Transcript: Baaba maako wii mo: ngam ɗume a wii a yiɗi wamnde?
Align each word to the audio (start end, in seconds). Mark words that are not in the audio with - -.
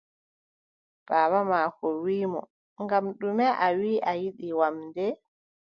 Baaba 1.07 1.39
maako 1.49 1.85
wii 2.03 2.25
mo: 2.33 2.41
ngam 2.83 3.05
ɗume 3.19 3.45
a 3.65 3.67
wii 3.79 4.03
a 4.09 4.11
yiɗi 4.21 4.47
wamnde? 4.59 5.05